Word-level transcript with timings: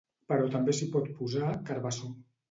però 0.31 0.45
també 0.53 0.73
s'hi 0.77 0.87
pot 0.95 1.11
posar 1.19 1.51
carbassó 1.67 2.09